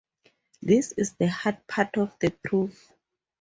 [0.63, 2.91] This is the hard part of the proof.